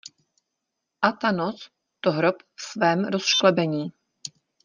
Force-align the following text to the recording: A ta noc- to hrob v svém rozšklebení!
A 1.09 1.11
ta 1.23 1.31
noc- 1.39 1.59
to 2.01 2.11
hrob 2.17 2.41
v 2.45 2.61
svém 2.63 3.05
rozšklebení! 3.05 3.91